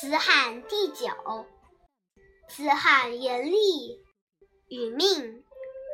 [0.00, 1.10] 子罕第九。
[2.48, 4.02] 子罕言厉，
[4.70, 5.44] 与命，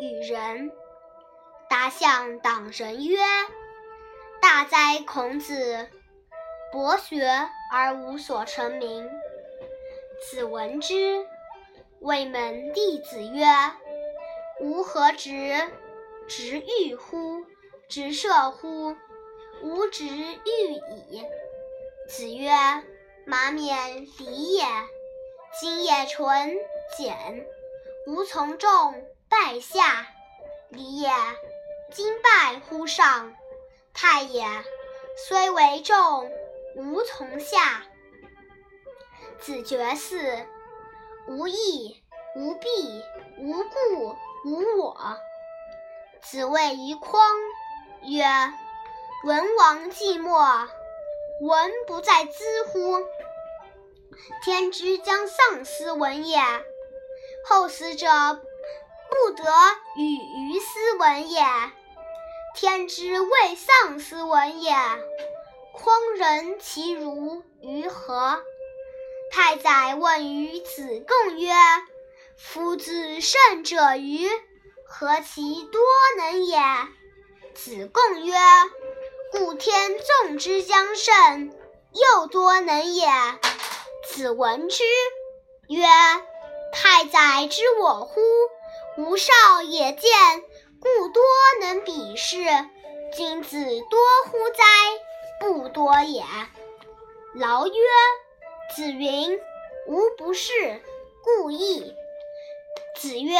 [0.01, 0.71] 与仁。
[1.69, 3.19] 达向党人曰
[4.41, 5.89] ：“大哉孔子！
[6.71, 7.27] 博学
[7.73, 9.11] 而无所成名。”
[10.31, 11.27] 子闻之，
[11.99, 13.45] 谓门弟子曰
[14.63, 15.69] ：“吾何直？
[16.29, 17.45] 直欲乎？
[17.89, 18.95] 直射乎？
[19.63, 20.73] 吾直欲
[21.11, 21.27] 矣。”
[22.09, 22.53] 子曰
[23.29, 24.65] ：“马冕礼也。
[25.61, 26.57] 今也纯
[26.97, 27.45] 简，
[28.07, 28.95] 吾从众
[29.29, 30.07] 拜下，
[30.69, 31.11] 礼也。
[31.93, 33.35] 今拜乎上，
[33.93, 34.45] 泰也。
[35.29, 36.31] 虽为众，
[36.77, 37.83] 吾从下。”
[39.43, 40.47] 子绝嗣，
[41.27, 42.03] 无义，
[42.37, 43.03] 无弊，
[43.39, 45.19] 无故，无我。
[46.23, 47.21] 子谓于匡
[48.03, 48.25] 曰
[49.25, 50.69] ：“文王寂寞，
[51.41, 52.99] 文不在兹乎？
[54.45, 56.39] 天之将丧斯文也，
[57.49, 58.09] 后死者
[59.11, 59.45] 不得
[59.97, 61.45] 与于斯文也。
[62.55, 64.73] 天之未丧斯文也，
[65.73, 68.43] 匡人其如于何？”
[69.31, 71.53] 太宰问于子贡曰
[72.39, 74.31] ：“夫子胜者欤？
[74.87, 75.83] 何其多
[76.17, 76.59] 能也？”
[77.55, 78.35] 子贡曰
[79.33, 79.93] ：“故天
[80.23, 81.53] 纵之将胜，
[81.93, 83.07] 又多能也。”
[84.09, 84.85] 子闻之
[85.69, 85.85] 曰
[86.73, 88.21] ：“太宰知我乎？
[88.97, 90.11] 吾少也见，
[90.81, 91.23] 故多
[91.61, 92.37] 能比视。
[93.15, 93.59] 君子
[93.91, 94.65] 多乎哉？
[95.41, 96.25] 不多也。”
[97.35, 97.75] 劳曰。
[98.75, 99.39] 子云
[99.87, 100.83] ：“吾不是，
[101.23, 101.95] 故意。”
[102.97, 103.37] 子曰：“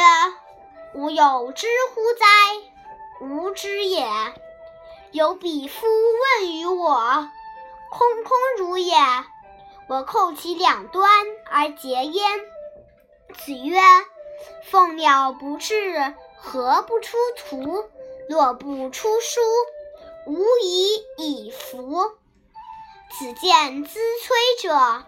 [0.93, 2.25] 吾有知乎哉？
[3.21, 4.05] 吾知也。
[5.11, 7.29] 有彼夫问于我，
[7.89, 8.95] 空空如也。
[9.89, 11.09] 我扣其两端
[11.49, 12.39] 而结焉。”
[13.45, 13.79] 子曰
[14.69, 17.89] ：“凤鸟不至，何不出图？
[18.29, 19.41] 若不出书，
[20.25, 22.11] 无以以服。”
[23.17, 25.05] 子见资摧者。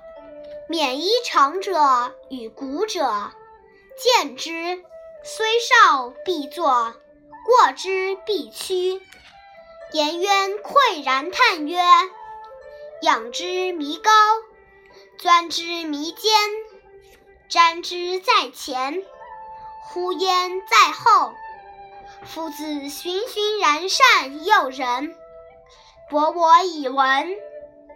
[0.68, 1.74] 免衣长者
[2.30, 3.31] 与古者，
[3.98, 4.84] 见之，
[5.24, 6.94] 虽少必作；
[7.46, 9.02] 过之必趋。
[9.94, 11.80] 颜渊喟然叹曰
[13.02, 14.12] ：“仰之弥高，
[15.22, 16.31] 钻之弥坚，
[17.50, 19.03] 瞻之在前，
[19.84, 21.34] 呼焉在后。
[22.24, 25.13] 夫子循循然善诱人，
[26.09, 27.35] 博我以文，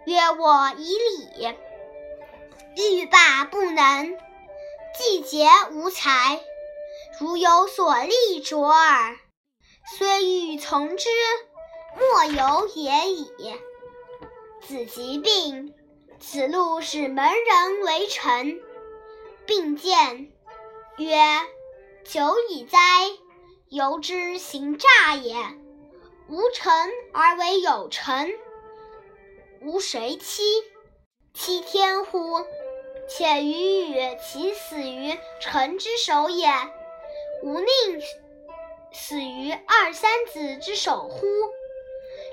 [0.04, 1.54] 约我以礼。”
[2.76, 4.18] 欲罢不能，
[4.98, 6.42] 既竭无才。
[7.18, 9.16] 如有所立卓尔，
[9.96, 11.08] 虽欲从之，
[11.98, 13.32] 莫由也已。
[14.60, 15.74] 子疾病，
[16.20, 18.60] 子路使门人为臣，
[19.46, 20.32] 并见
[20.96, 21.16] 曰
[22.04, 22.78] ：“久矣哉！
[23.68, 25.34] 由之行诈也。
[26.28, 28.32] 无臣而为有臣，
[29.60, 30.42] 无谁欺？
[31.34, 32.44] 欺天乎？”
[33.06, 36.48] 且予与其死于臣之手也，
[37.42, 37.66] 吾宁
[38.92, 41.26] 死于二三子之手乎？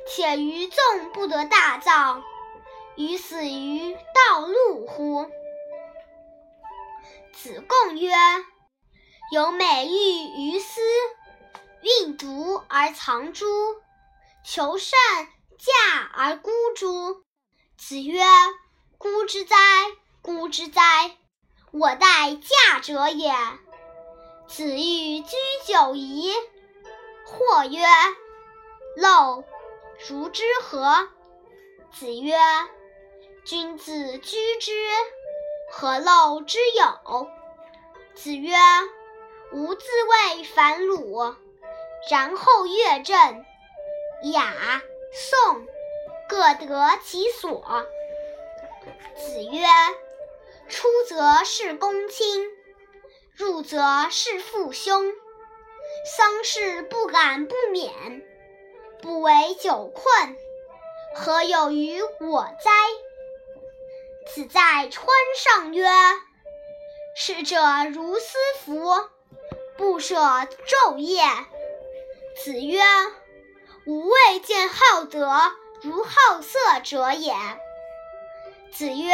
[0.08, 2.24] 且于纵不得大葬，
[3.02, 5.30] 于死于道路乎？
[7.34, 8.12] 子贡曰
[9.34, 10.82] ：“有美玉于斯，
[11.82, 13.46] 运毒而藏诸？
[14.44, 15.00] 求善
[15.58, 17.24] 价而孤诸？”
[17.78, 18.22] 子曰
[19.00, 19.56] ：“孤之哉！”
[20.22, 20.82] 孤之哉！
[21.72, 23.34] 我待嫁者也。
[24.48, 25.36] 子欲居
[25.66, 26.32] 九夷，
[27.26, 27.80] 或曰
[29.02, 29.44] ：“陋，
[30.08, 31.10] 如之何？”
[31.92, 32.36] 子曰
[33.44, 34.72] ：“君子居之，
[35.72, 37.30] 何陋之有？”
[38.16, 38.56] 子曰
[39.54, 41.36] ：“吾自谓反鲁，
[42.10, 43.46] 然后乐正，
[44.34, 44.82] 雅、
[45.12, 45.66] 颂，
[46.30, 47.86] 各得其所。”
[49.18, 49.66] 子曰。
[50.70, 52.48] 出则事公卿，
[53.36, 55.12] 入则事父兄。
[56.06, 57.92] 丧事不敢不免，
[59.02, 60.38] 不为酒困，
[61.14, 62.72] 何有于我哉？
[64.28, 65.08] 子在川
[65.38, 65.88] 上曰
[67.16, 67.60] ：“逝者
[67.92, 69.10] 如斯夫，
[69.78, 71.24] 不舍昼夜。”
[72.44, 72.82] 子曰
[73.88, 77.34] ：“吾未见好德如好色者也。”
[78.74, 79.14] 子曰。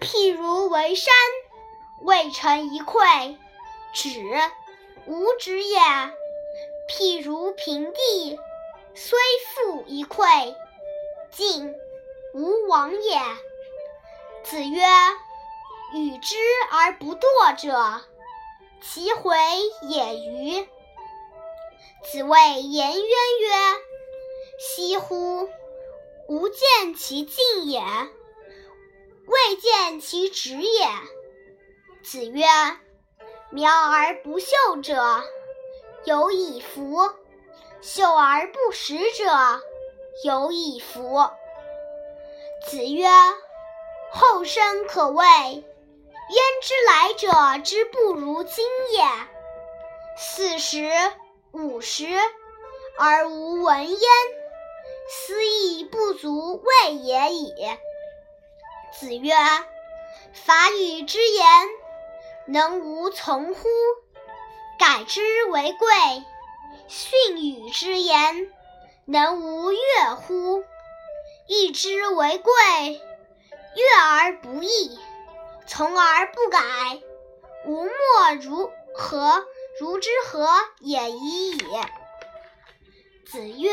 [0.00, 1.14] 譬如为山，
[2.02, 3.38] 未成一篑，
[3.94, 4.10] 止，
[5.06, 5.80] 无止也；
[6.90, 8.38] 譬如平地，
[8.96, 9.16] 虽
[9.54, 10.56] 覆一篑，
[11.30, 11.72] 进，
[12.34, 13.20] 无往也。
[14.44, 14.82] 子曰
[15.94, 16.36] ：“与之
[16.70, 18.02] 而不惰者，
[18.82, 19.34] 其回
[19.88, 20.68] 也与？”
[22.04, 23.50] 子谓颜渊曰
[24.60, 25.48] ：“惜乎！
[26.28, 27.80] 吾见其进也，
[29.26, 30.88] 未见其止也。”
[32.04, 32.44] 子曰
[33.50, 34.46] ：“苗而不秀
[34.82, 35.22] 者，
[36.04, 37.14] 有以服；
[37.80, 39.24] 秀而不实者，
[40.22, 41.30] 有以服。”
[42.68, 43.08] 子曰
[44.14, 45.64] ：“后生可畏，焉
[46.62, 49.04] 知来者之不如今也？
[50.16, 50.90] 四十。”
[51.54, 52.04] 五十
[52.98, 53.98] 而无闻焉，
[55.08, 57.54] 斯亦不足畏也已。
[58.98, 59.32] 子曰
[60.34, 61.46] ：“法语之言，
[62.48, 63.68] 能无从乎？
[64.76, 65.88] 改之为贵。
[66.88, 68.52] 训语之言，
[69.04, 69.78] 能无悦
[70.26, 70.64] 乎？
[71.46, 73.00] 义之为贵。
[73.76, 74.98] 悦而不义，
[75.66, 76.60] 从而不改，
[77.66, 79.44] 吾莫如何？”
[79.80, 80.48] 如之何
[80.78, 81.66] 也已矣。
[83.26, 83.72] 子曰：“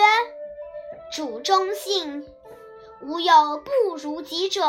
[1.14, 2.28] 主忠信，
[3.02, 4.64] 无有不如己者，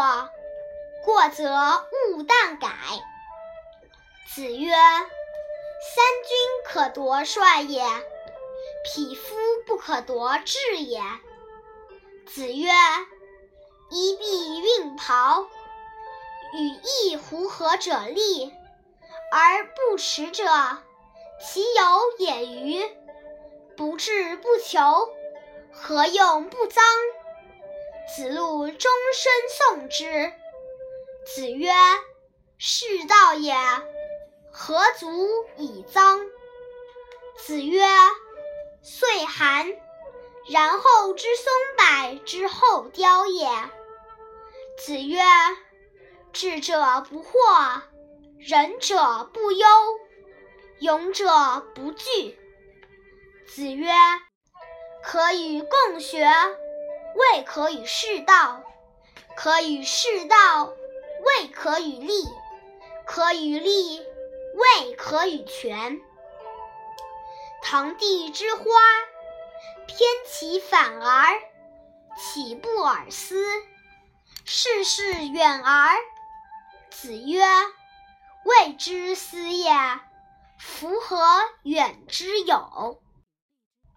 [1.06, 1.48] 过则
[1.90, 2.68] 勿惮改。”
[4.34, 6.36] 子曰：“三军
[6.66, 7.82] 可夺帅也，
[8.84, 9.34] 匹夫
[9.66, 11.00] 不可夺志也。”
[12.28, 12.68] 子曰
[13.92, 15.46] ：“衣敝运袍，
[16.54, 18.50] 与翼狐合者立，
[19.30, 20.44] 而不耻者。”
[21.44, 22.80] 其有也与？
[23.76, 25.12] 不志不求，
[25.72, 26.80] 何用不臧？
[28.16, 29.32] 子路终身
[29.82, 30.32] 诵之。
[31.26, 31.72] 子曰
[32.58, 33.54] ：“是道也，
[34.52, 36.20] 何足以臧？”
[37.44, 37.84] 子曰
[38.82, 39.66] ：“岁寒，
[40.48, 43.48] 然后知松柏之后凋也。”
[44.84, 45.20] 子曰
[46.34, 47.82] ：“智者不惑，
[48.40, 49.66] 仁者不忧。”
[50.80, 51.28] 勇者
[51.72, 52.36] 不惧。
[53.46, 53.92] 子曰
[55.04, 56.26] ：“可与共学，
[57.14, 58.64] 未可与适道；
[59.36, 62.24] 可与适道，未可与立；
[63.06, 66.00] 可与立，未可与权。”
[67.62, 68.64] 堂棣之花，
[69.86, 71.40] 偏其反而，
[72.18, 73.46] 岂不尔思？
[74.54, 75.96] 世事远而。
[76.90, 77.42] 子曰
[78.44, 79.72] ：“未之思也。”
[80.60, 81.16] 夫何
[81.62, 83.01] 远之有？